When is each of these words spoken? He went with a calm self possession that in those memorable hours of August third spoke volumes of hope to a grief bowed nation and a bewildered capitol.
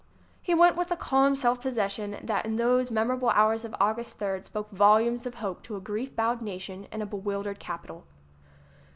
He 0.41 0.55
went 0.55 0.75
with 0.77 0.89
a 0.91 0.95
calm 0.97 1.35
self 1.35 1.61
possession 1.61 2.17
that 2.23 2.43
in 2.43 2.55
those 2.55 2.89
memorable 2.89 3.29
hours 3.29 3.63
of 3.63 3.75
August 3.79 4.17
third 4.17 4.45
spoke 4.47 4.71
volumes 4.71 5.27
of 5.27 5.35
hope 5.35 5.61
to 5.61 5.75
a 5.75 5.79
grief 5.79 6.15
bowed 6.15 6.41
nation 6.41 6.87
and 6.91 7.03
a 7.03 7.05
bewildered 7.05 7.59
capitol. 7.59 8.07